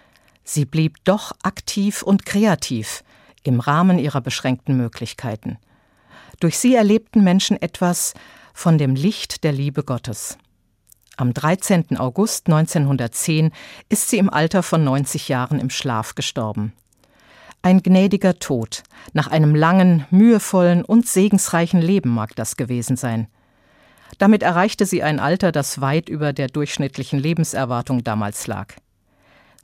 Sie 0.49 0.63
blieb 0.63 1.03
doch 1.03 1.33
aktiv 1.43 2.01
und 2.01 2.25
kreativ 2.25 3.03
im 3.43 3.59
Rahmen 3.59 3.99
ihrer 3.99 4.21
beschränkten 4.21 4.77
Möglichkeiten. 4.77 5.57
Durch 6.39 6.57
sie 6.57 6.73
erlebten 6.73 7.21
Menschen 7.21 7.61
etwas 7.61 8.13
von 8.53 8.77
dem 8.77 8.95
Licht 8.95 9.43
der 9.43 9.51
Liebe 9.51 9.83
Gottes. 9.83 10.37
Am 11.17 11.33
13. 11.33 11.97
August 11.97 12.47
1910 12.47 13.51
ist 13.89 14.09
sie 14.09 14.19
im 14.19 14.29
Alter 14.29 14.63
von 14.63 14.85
90 14.85 15.27
Jahren 15.27 15.59
im 15.59 15.69
Schlaf 15.69 16.15
gestorben. 16.15 16.71
Ein 17.61 17.83
gnädiger 17.83 18.39
Tod, 18.39 18.83
nach 19.11 19.27
einem 19.27 19.53
langen, 19.53 20.05
mühevollen 20.11 20.85
und 20.85 21.07
segensreichen 21.07 21.81
Leben 21.81 22.09
mag 22.09 22.37
das 22.37 22.55
gewesen 22.55 22.95
sein. 22.95 23.27
Damit 24.17 24.43
erreichte 24.43 24.85
sie 24.85 25.03
ein 25.03 25.19
Alter, 25.19 25.51
das 25.51 25.81
weit 25.81 26.07
über 26.07 26.31
der 26.31 26.47
durchschnittlichen 26.47 27.19
Lebenserwartung 27.19 28.05
damals 28.05 28.47
lag. 28.47 28.75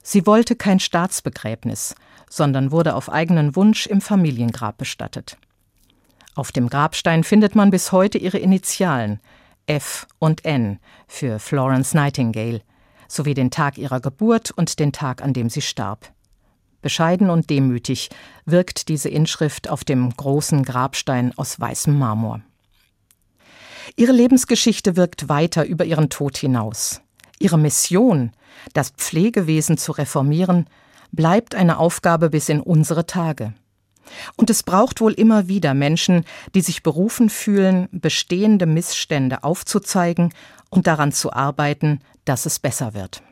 Sie 0.03 0.27
wollte 0.27 0.55
kein 0.55 0.79
Staatsbegräbnis, 0.79 1.95
sondern 2.29 2.71
wurde 2.71 2.95
auf 2.95 3.11
eigenen 3.11 3.55
Wunsch 3.55 3.87
im 3.87 4.01
Familiengrab 4.01 4.77
bestattet. 4.77 5.37
Auf 6.35 6.51
dem 6.51 6.69
Grabstein 6.69 7.23
findet 7.23 7.55
man 7.55 7.71
bis 7.71 7.91
heute 7.91 8.17
ihre 8.17 8.37
Initialen 8.37 9.19
F 9.65 10.07
und 10.19 10.45
N 10.45 10.79
für 11.07 11.39
Florence 11.39 11.93
Nightingale 11.93 12.61
sowie 13.07 13.33
den 13.33 13.51
Tag 13.51 13.77
ihrer 13.77 14.01
Geburt 14.01 14.51
und 14.51 14.79
den 14.79 14.91
Tag, 14.91 15.21
an 15.21 15.33
dem 15.33 15.49
sie 15.49 15.61
starb. 15.61 16.11
Bescheiden 16.81 17.29
und 17.29 17.49
demütig 17.49 18.09
wirkt 18.45 18.89
diese 18.89 19.09
Inschrift 19.09 19.69
auf 19.69 19.83
dem 19.83 20.09
großen 20.09 20.63
Grabstein 20.63 21.31
aus 21.37 21.59
weißem 21.59 21.97
Marmor. 21.97 22.41
Ihre 23.95 24.11
Lebensgeschichte 24.11 24.95
wirkt 24.97 25.29
weiter 25.29 25.65
über 25.65 25.85
ihren 25.85 26.09
Tod 26.09 26.37
hinaus. 26.37 27.01
Ihre 27.39 27.57
Mission, 27.57 28.31
das 28.73 28.91
Pflegewesen 28.91 29.77
zu 29.77 29.91
reformieren, 29.91 30.67
bleibt 31.11 31.55
eine 31.55 31.77
Aufgabe 31.77 32.29
bis 32.29 32.49
in 32.49 32.59
unsere 32.59 33.05
Tage. 33.05 33.53
Und 34.35 34.49
es 34.49 34.63
braucht 34.63 35.01
wohl 35.01 35.13
immer 35.13 35.47
wieder 35.47 35.73
Menschen, 35.73 36.25
die 36.53 36.61
sich 36.61 36.83
berufen 36.83 37.29
fühlen, 37.29 37.87
bestehende 37.91 38.65
Missstände 38.65 39.43
aufzuzeigen 39.43 40.33
und 40.69 40.87
daran 40.87 41.11
zu 41.11 41.31
arbeiten, 41.31 41.99
dass 42.25 42.45
es 42.45 42.59
besser 42.59 42.93
wird. 42.93 43.23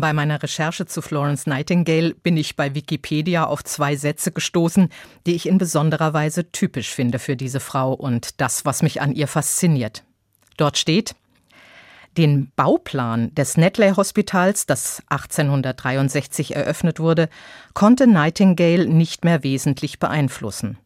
Bei 0.00 0.14
meiner 0.14 0.42
Recherche 0.42 0.86
zu 0.86 1.02
Florence 1.02 1.46
Nightingale 1.46 2.14
bin 2.14 2.38
ich 2.38 2.56
bei 2.56 2.74
Wikipedia 2.74 3.44
auf 3.44 3.62
zwei 3.62 3.96
Sätze 3.96 4.32
gestoßen, 4.32 4.88
die 5.26 5.34
ich 5.34 5.46
in 5.46 5.58
besonderer 5.58 6.14
Weise 6.14 6.50
typisch 6.50 6.88
finde 6.88 7.18
für 7.18 7.36
diese 7.36 7.60
Frau 7.60 7.92
und 7.92 8.40
das, 8.40 8.64
was 8.64 8.80
mich 8.80 9.02
an 9.02 9.12
ihr 9.12 9.28
fasziniert. 9.28 10.02
Dort 10.56 10.78
steht, 10.78 11.16
den 12.16 12.50
Bauplan 12.56 13.34
des 13.34 13.58
Netley 13.58 13.90
Hospitals, 13.90 14.64
das 14.64 15.02
1863 15.10 16.56
eröffnet 16.56 16.98
wurde, 16.98 17.28
konnte 17.74 18.06
Nightingale 18.06 18.86
nicht 18.86 19.26
mehr 19.26 19.42
wesentlich 19.44 19.98
beeinflussen. 19.98 20.78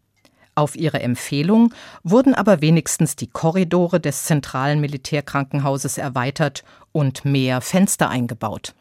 Auf 0.57 0.74
ihre 0.74 0.98
Empfehlung 0.98 1.72
wurden 2.03 2.35
aber 2.35 2.62
wenigstens 2.62 3.14
die 3.14 3.29
Korridore 3.29 4.00
des 4.00 4.24
zentralen 4.24 4.81
Militärkrankenhauses 4.81 5.98
erweitert 5.98 6.64
und 6.90 7.24
mehr 7.24 7.61
Fenster 7.61 8.09
eingebaut. 8.09 8.74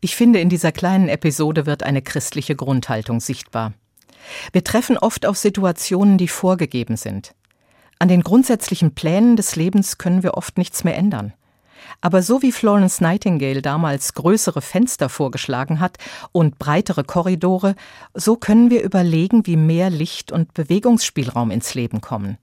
Ich 0.00 0.16
finde, 0.16 0.40
in 0.40 0.48
dieser 0.48 0.72
kleinen 0.72 1.08
Episode 1.08 1.66
wird 1.66 1.82
eine 1.82 2.00
christliche 2.00 2.56
Grundhaltung 2.56 3.20
sichtbar. 3.20 3.74
Wir 4.52 4.64
treffen 4.64 4.96
oft 4.96 5.26
auf 5.26 5.36
Situationen, 5.36 6.16
die 6.16 6.28
vorgegeben 6.28 6.96
sind. 6.96 7.34
An 7.98 8.08
den 8.08 8.22
grundsätzlichen 8.22 8.94
Plänen 8.94 9.36
des 9.36 9.56
Lebens 9.56 9.98
können 9.98 10.22
wir 10.22 10.34
oft 10.34 10.56
nichts 10.56 10.84
mehr 10.84 10.96
ändern. 10.96 11.34
Aber 12.00 12.22
so 12.22 12.40
wie 12.40 12.52
Florence 12.52 13.02
Nightingale 13.02 13.60
damals 13.60 14.14
größere 14.14 14.62
Fenster 14.62 15.10
vorgeschlagen 15.10 15.80
hat 15.80 15.98
und 16.32 16.58
breitere 16.58 17.04
Korridore, 17.04 17.74
so 18.14 18.36
können 18.36 18.70
wir 18.70 18.82
überlegen, 18.82 19.46
wie 19.46 19.56
mehr 19.56 19.90
Licht 19.90 20.32
und 20.32 20.54
Bewegungsspielraum 20.54 21.50
ins 21.50 21.74
Leben 21.74 22.00
kommen. 22.00 22.38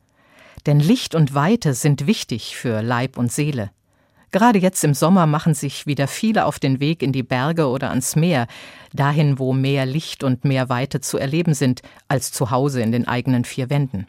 Denn 0.67 0.79
Licht 0.79 1.15
und 1.15 1.33
Weite 1.33 1.73
sind 1.73 2.05
wichtig 2.05 2.55
für 2.55 2.81
Leib 2.81 3.17
und 3.17 3.31
Seele. 3.31 3.71
Gerade 4.31 4.59
jetzt 4.59 4.83
im 4.83 4.93
Sommer 4.93 5.25
machen 5.25 5.53
sich 5.53 5.87
wieder 5.87 6.07
viele 6.07 6.45
auf 6.45 6.59
den 6.59 6.79
Weg 6.79 7.01
in 7.01 7.13
die 7.13 7.23
Berge 7.23 7.67
oder 7.67 7.89
ans 7.89 8.15
Meer, 8.15 8.47
dahin, 8.93 9.39
wo 9.39 9.53
mehr 9.53 9.85
Licht 9.85 10.23
und 10.23 10.43
mehr 10.43 10.69
Weite 10.69 10.99
zu 10.99 11.17
erleben 11.17 11.53
sind, 11.53 11.81
als 12.07 12.31
zu 12.31 12.51
Hause 12.51 12.81
in 12.81 12.91
den 12.91 13.07
eigenen 13.07 13.45
vier 13.45 13.69
Wänden. 13.69 14.07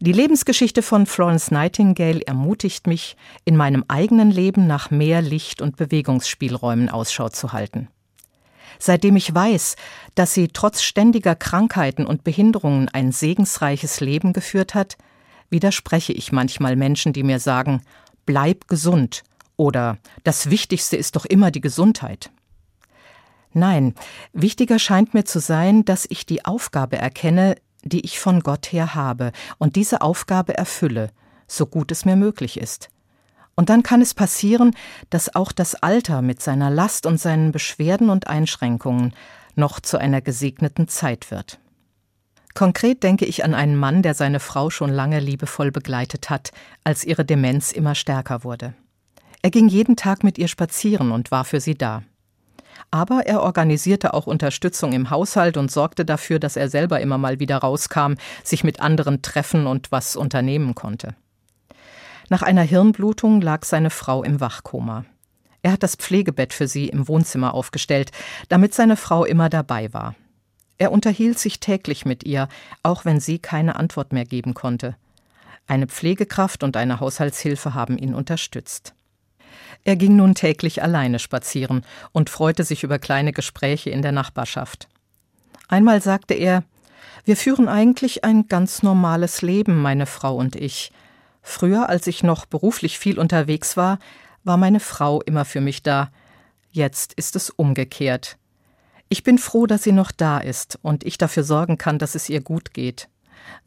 Die 0.00 0.12
Lebensgeschichte 0.12 0.82
von 0.82 1.06
Florence 1.06 1.50
Nightingale 1.50 2.22
ermutigt 2.22 2.86
mich, 2.86 3.16
in 3.44 3.56
meinem 3.56 3.84
eigenen 3.88 4.30
Leben 4.30 4.66
nach 4.66 4.90
mehr 4.90 5.20
Licht 5.20 5.60
und 5.60 5.76
Bewegungsspielräumen 5.76 6.88
Ausschau 6.88 7.28
zu 7.28 7.52
halten. 7.52 7.88
Seitdem 8.78 9.16
ich 9.16 9.34
weiß, 9.34 9.76
dass 10.14 10.32
sie 10.32 10.48
trotz 10.48 10.82
ständiger 10.82 11.34
Krankheiten 11.34 12.06
und 12.06 12.24
Behinderungen 12.24 12.88
ein 12.88 13.12
segensreiches 13.12 14.00
Leben 14.00 14.32
geführt 14.32 14.74
hat, 14.74 14.96
widerspreche 15.50 16.14
ich 16.14 16.32
manchmal 16.32 16.76
Menschen, 16.76 17.12
die 17.12 17.22
mir 17.22 17.40
sagen, 17.40 17.82
bleib 18.26 18.68
gesund 18.68 19.22
oder 19.56 19.98
das 20.24 20.50
Wichtigste 20.50 20.96
ist 20.96 21.16
doch 21.16 21.24
immer 21.24 21.50
die 21.50 21.60
Gesundheit. 21.60 22.30
Nein, 23.52 23.94
wichtiger 24.32 24.78
scheint 24.78 25.12
mir 25.12 25.24
zu 25.24 25.40
sein, 25.40 25.84
dass 25.84 26.06
ich 26.08 26.24
die 26.24 26.44
Aufgabe 26.44 26.96
erkenne, 26.96 27.56
die 27.82 28.00
ich 28.00 28.20
von 28.20 28.40
Gott 28.40 28.72
her 28.72 28.94
habe, 28.94 29.32
und 29.58 29.76
diese 29.76 30.02
Aufgabe 30.02 30.56
erfülle, 30.56 31.10
so 31.46 31.66
gut 31.66 31.90
es 31.90 32.04
mir 32.04 32.16
möglich 32.16 32.58
ist. 32.58 32.90
Und 33.56 33.68
dann 33.68 33.82
kann 33.82 34.00
es 34.00 34.14
passieren, 34.14 34.74
dass 35.10 35.34
auch 35.34 35.52
das 35.52 35.74
Alter 35.74 36.22
mit 36.22 36.40
seiner 36.40 36.70
Last 36.70 37.06
und 37.06 37.18
seinen 37.18 37.52
Beschwerden 37.52 38.08
und 38.08 38.28
Einschränkungen 38.28 39.14
noch 39.56 39.80
zu 39.80 39.98
einer 39.98 40.20
gesegneten 40.20 40.88
Zeit 40.88 41.30
wird. 41.30 41.58
Konkret 42.54 43.02
denke 43.02 43.24
ich 43.24 43.44
an 43.44 43.54
einen 43.54 43.76
Mann, 43.76 44.02
der 44.02 44.14
seine 44.14 44.40
Frau 44.40 44.70
schon 44.70 44.90
lange 44.90 45.20
liebevoll 45.20 45.70
begleitet 45.70 46.30
hat, 46.30 46.50
als 46.84 47.04
ihre 47.04 47.24
Demenz 47.24 47.72
immer 47.72 47.94
stärker 47.94 48.44
wurde. 48.44 48.74
Er 49.42 49.50
ging 49.50 49.68
jeden 49.68 49.96
Tag 49.96 50.24
mit 50.24 50.36
ihr 50.36 50.48
spazieren 50.48 51.12
und 51.12 51.30
war 51.30 51.44
für 51.44 51.60
sie 51.60 51.74
da. 51.74 52.02
Aber 52.90 53.26
er 53.26 53.42
organisierte 53.42 54.14
auch 54.14 54.26
Unterstützung 54.26 54.92
im 54.92 55.10
Haushalt 55.10 55.56
und 55.56 55.70
sorgte 55.70 56.04
dafür, 56.04 56.38
dass 56.38 56.56
er 56.56 56.68
selber 56.68 57.00
immer 57.00 57.18
mal 57.18 57.38
wieder 57.38 57.58
rauskam, 57.58 58.14
sich 58.42 58.64
mit 58.64 58.80
anderen 58.80 59.22
treffen 59.22 59.66
und 59.66 59.92
was 59.92 60.16
unternehmen 60.16 60.74
konnte. 60.74 61.14
Nach 62.28 62.42
einer 62.42 62.62
Hirnblutung 62.62 63.40
lag 63.40 63.64
seine 63.64 63.90
Frau 63.90 64.22
im 64.22 64.40
Wachkoma. 64.40 65.04
Er 65.62 65.72
hat 65.72 65.82
das 65.82 65.96
Pflegebett 65.96 66.52
für 66.52 66.68
sie 66.68 66.88
im 66.88 67.06
Wohnzimmer 67.06 67.54
aufgestellt, 67.54 68.10
damit 68.48 68.74
seine 68.74 68.96
Frau 68.96 69.24
immer 69.24 69.48
dabei 69.48 69.92
war. 69.92 70.14
Er 70.80 70.92
unterhielt 70.92 71.38
sich 71.38 71.60
täglich 71.60 72.06
mit 72.06 72.24
ihr, 72.24 72.48
auch 72.82 73.04
wenn 73.04 73.20
sie 73.20 73.38
keine 73.38 73.76
Antwort 73.76 74.14
mehr 74.14 74.24
geben 74.24 74.54
konnte. 74.54 74.96
Eine 75.66 75.86
Pflegekraft 75.86 76.62
und 76.62 76.74
eine 76.74 77.00
Haushaltshilfe 77.00 77.74
haben 77.74 77.98
ihn 77.98 78.14
unterstützt. 78.14 78.94
Er 79.84 79.96
ging 79.96 80.16
nun 80.16 80.34
täglich 80.34 80.82
alleine 80.82 81.18
spazieren 81.18 81.84
und 82.12 82.30
freute 82.30 82.64
sich 82.64 82.82
über 82.82 82.98
kleine 82.98 83.34
Gespräche 83.34 83.90
in 83.90 84.00
der 84.00 84.12
Nachbarschaft. 84.12 84.88
Einmal 85.68 86.00
sagte 86.00 86.32
er 86.32 86.64
Wir 87.26 87.36
führen 87.36 87.68
eigentlich 87.68 88.24
ein 88.24 88.48
ganz 88.48 88.82
normales 88.82 89.42
Leben, 89.42 89.82
meine 89.82 90.06
Frau 90.06 90.34
und 90.34 90.56
ich. 90.56 90.92
Früher, 91.42 91.90
als 91.90 92.06
ich 92.06 92.22
noch 92.22 92.46
beruflich 92.46 92.98
viel 92.98 93.18
unterwegs 93.18 93.76
war, 93.76 93.98
war 94.44 94.56
meine 94.56 94.80
Frau 94.80 95.20
immer 95.20 95.44
für 95.44 95.60
mich 95.60 95.82
da. 95.82 96.10
Jetzt 96.72 97.12
ist 97.12 97.36
es 97.36 97.50
umgekehrt. 97.50 98.38
Ich 99.12 99.24
bin 99.24 99.38
froh, 99.38 99.66
dass 99.66 99.82
sie 99.82 99.90
noch 99.90 100.12
da 100.12 100.38
ist 100.38 100.78
und 100.82 101.02
ich 101.02 101.18
dafür 101.18 101.42
sorgen 101.42 101.78
kann, 101.78 101.98
dass 101.98 102.14
es 102.14 102.28
ihr 102.28 102.40
gut 102.40 102.72
geht. 102.72 103.08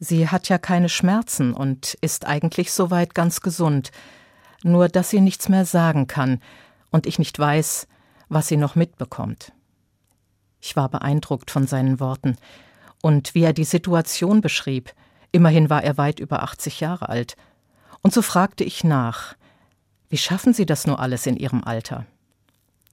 Sie 0.00 0.28
hat 0.30 0.48
ja 0.48 0.56
keine 0.56 0.88
Schmerzen 0.88 1.52
und 1.52 1.98
ist 2.00 2.26
eigentlich 2.26 2.72
soweit 2.72 3.14
ganz 3.14 3.42
gesund, 3.42 3.90
nur 4.62 4.88
dass 4.88 5.10
sie 5.10 5.20
nichts 5.20 5.50
mehr 5.50 5.66
sagen 5.66 6.06
kann 6.06 6.40
und 6.90 7.06
ich 7.06 7.18
nicht 7.18 7.38
weiß, 7.38 7.86
was 8.30 8.48
sie 8.48 8.56
noch 8.56 8.74
mitbekommt. 8.74 9.52
Ich 10.62 10.76
war 10.76 10.88
beeindruckt 10.88 11.50
von 11.50 11.66
seinen 11.66 12.00
Worten 12.00 12.36
und 13.02 13.34
wie 13.34 13.42
er 13.42 13.52
die 13.52 13.64
Situation 13.64 14.40
beschrieb. 14.40 14.94
Immerhin 15.30 15.68
war 15.68 15.84
er 15.84 15.98
weit 15.98 16.20
über 16.20 16.42
80 16.42 16.80
Jahre 16.80 17.10
alt. 17.10 17.36
Und 18.00 18.14
so 18.14 18.22
fragte 18.22 18.64
ich 18.64 18.82
nach, 18.82 19.34
wie 20.08 20.16
schaffen 20.16 20.54
Sie 20.54 20.64
das 20.64 20.86
nur 20.86 21.00
alles 21.00 21.26
in 21.26 21.36
Ihrem 21.36 21.62
Alter? 21.64 22.06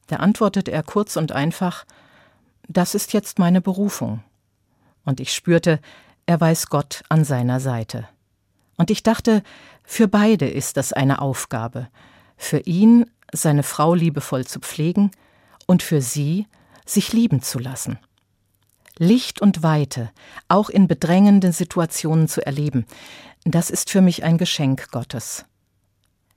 Da 0.08 0.18
antwortete 0.18 0.72
er 0.72 0.84
kurz 0.84 1.16
und 1.16 1.32
einfach, 1.32 1.86
das 2.78 2.96
ist 2.96 3.14
jetzt 3.14 3.40
meine 3.40 3.62
Berufung. 3.62 4.24
Und 5.04 5.20
ich 5.20 5.34
spürte, 5.34 5.80
er 6.26 6.40
weiß 6.40 6.68
Gott 6.68 7.04
an 7.10 7.24
seiner 7.24 7.60
Seite. 7.60 8.08
Und 8.78 8.92
ich 8.92 9.04
dachte, 9.04 9.44
für 9.84 10.08
beide 10.08 10.48
ist 10.48 10.78
das 10.78 10.94
eine 10.94 11.22
Aufgabe. 11.22 11.88
Für 12.38 12.60
ihn, 12.60 13.06
seine 13.32 13.64
Frau 13.64 13.94
liebevoll 13.94 14.46
zu 14.46 14.60
pflegen 14.60 15.12
und 15.68 15.84
für 15.84 16.02
sie, 16.02 16.48
sich 16.86 17.14
lieben 17.14 17.42
zu 17.42 17.60
lassen. 17.60 18.00
Licht 18.98 19.42
und 19.42 19.64
Weite, 19.64 20.12
auch 20.48 20.70
in 20.70 20.88
bedrängenden 20.88 21.52
Situationen 21.52 22.28
zu 22.28 22.46
erleben. 22.46 22.86
Das 23.44 23.70
ist 23.70 23.90
für 23.90 24.02
mich 24.02 24.24
ein 24.24 24.38
Geschenk 24.38 24.92
Gottes. 24.92 25.46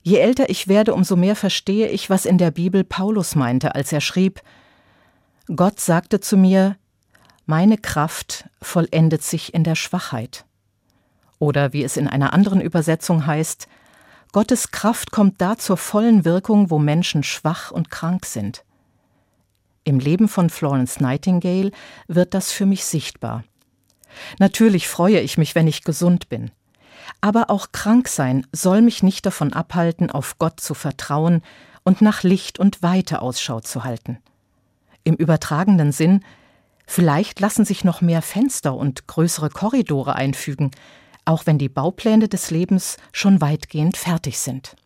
Je 0.03 0.18
älter 0.18 0.51
ich 0.51 0.68
werde, 0.68 0.94
umso 0.94 1.16
mehr 1.16 1.37
verstehe 1.37 1.88
ich, 1.88 2.11
was 2.11 2.27
in 2.27 2.38
der 2.38 2.51
Bibel 2.51 2.85
Paulus 2.85 3.35
meinte, 3.35 3.75
als 3.75 3.92
er 3.92 4.01
schrieb 4.01 4.42
Gott 5.46 5.78
sagte 5.78 6.20
zu 6.20 6.38
mir, 6.38 6.76
meine 7.44 7.76
Kraft 7.76 8.48
vollendet 8.62 9.22
sich 9.22 9.52
in 9.52 9.62
der 9.62 9.74
Schwachheit. 9.74 10.46
Oder 11.38 11.74
wie 11.74 11.85
es 11.85 11.98
in 11.98 12.09
einer 12.09 12.33
anderen 12.33 12.62
Übersetzung 12.62 13.26
heißt, 13.26 13.68
Gottes 14.33 14.70
Kraft 14.70 15.11
kommt 15.11 15.42
da 15.42 15.59
zur 15.59 15.76
vollen 15.76 16.24
Wirkung, 16.24 16.70
wo 16.70 16.78
Menschen 16.78 17.22
schwach 17.22 17.70
und 17.70 17.90
krank 17.90 18.24
sind. 18.24 18.64
Im 19.85 19.98
Leben 19.98 20.28
von 20.28 20.48
Florence 20.48 20.98
Nightingale 21.00 21.72
wird 22.09 22.33
das 22.33 22.50
für 22.50 22.64
mich 22.64 22.87
sichtbar. 22.87 23.44
Natürlich 24.38 24.88
freue 24.88 25.20
ich 25.20 25.37
mich, 25.37 25.54
wenn 25.54 25.68
ich 25.68 25.85
gesund 25.85 26.30
bin. 26.30 26.52
Aber 27.20 27.50
auch 27.50 27.70
krank 27.70 28.09
sein 28.09 28.46
soll 28.50 28.80
mich 28.80 29.02
nicht 29.02 29.26
davon 29.26 29.52
abhalten, 29.52 30.11
auf 30.11 30.38
Gott 30.38 30.59
zu 30.59 30.72
vertrauen 30.72 31.42
und 31.83 32.00
nach 32.00 32.22
Licht 32.22 32.59
und 32.59 32.83
Weite 32.83 33.20
Ausschau 33.20 33.61
zu 33.61 33.85
halten. 33.85 34.22
Im 35.05 35.14
übertragenen 35.14 35.93
Sinn, 35.93 36.25
vielleicht 36.87 37.40
lassen 37.40 37.64
sich 37.64 37.85
noch 37.85 38.01
mehr 38.01 38.23
Fenster 38.23 38.75
und 38.75 39.07
größere 39.07 39.51
Korridore 39.51 40.14
einfügen, 40.17 40.71
auch 41.25 41.47
wenn 41.47 41.59
die 41.59 41.69
Baupläne 41.69 42.29
des 42.29 42.51
Lebens 42.51 42.97
schon 43.12 43.40
weitgehend 43.40 43.97
fertig 43.97 44.38
sind. 44.38 44.77